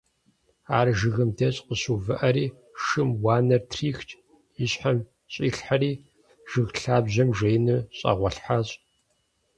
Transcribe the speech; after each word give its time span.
Ар 0.77 0.87
жыгым 0.99 1.29
деж 1.37 1.55
къыщыувыӀэри, 1.65 2.47
шым 2.83 3.09
уанэр 3.23 3.61
трихщ, 3.71 4.09
и 4.63 4.65
щхьэм 4.71 4.97
щӀилъхьэри, 5.31 5.93
жыг 6.49 6.69
лъабжьэм 6.81 7.29
жеину 7.37 7.79
щӀэгъуэлъхьащ. 7.97 8.69